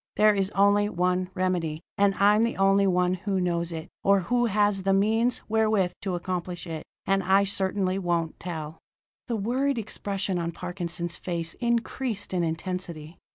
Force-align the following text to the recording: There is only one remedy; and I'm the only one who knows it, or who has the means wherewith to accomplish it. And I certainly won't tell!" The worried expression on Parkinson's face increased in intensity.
There 0.15 0.33
is 0.33 0.49
only 0.55 0.89
one 0.89 1.29
remedy; 1.35 1.83
and 1.95 2.15
I'm 2.15 2.41
the 2.41 2.57
only 2.57 2.87
one 2.87 3.13
who 3.13 3.39
knows 3.39 3.71
it, 3.71 3.87
or 4.03 4.21
who 4.21 4.47
has 4.47 4.81
the 4.81 4.95
means 4.95 5.43
wherewith 5.47 5.91
to 6.01 6.15
accomplish 6.15 6.65
it. 6.65 6.83
And 7.05 7.21
I 7.21 7.43
certainly 7.43 7.99
won't 7.99 8.39
tell!" 8.39 8.79
The 9.27 9.35
worried 9.35 9.77
expression 9.77 10.39
on 10.39 10.53
Parkinson's 10.53 11.17
face 11.17 11.53
increased 11.59 12.33
in 12.33 12.43
intensity. 12.43 13.19